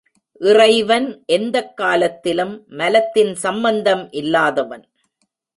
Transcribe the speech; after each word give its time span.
இறைவன் 0.39 1.23
எந்தக் 1.25 1.77
காலத்திலும் 1.77 2.63
மலத்தின் 2.67 3.35
சம்பந்தம் 3.35 4.11
இல்லாதவன். 4.11 4.89